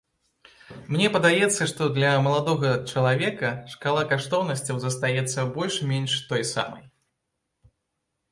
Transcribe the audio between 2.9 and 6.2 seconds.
чалавека шкала каштоўнасцяў застаецца больш-менш